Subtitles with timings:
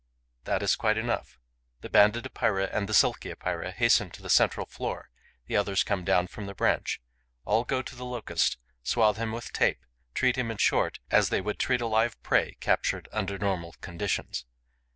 [0.45, 1.37] That is quite enough.
[1.81, 5.11] The Banded Epeira and the Silky Epeira hasten to the central floor;
[5.45, 6.99] the others come down from the branch;
[7.45, 9.85] all go to the Locust, swathe him with tape,
[10.15, 14.47] treat him, in short, as they would treat a live prey captured under normal conditions.